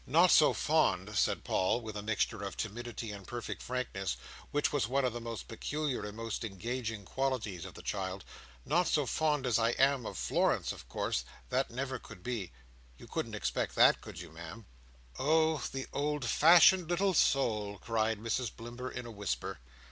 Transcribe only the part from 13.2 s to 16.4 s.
expect that, could you, Ma'am?" "Oh! the old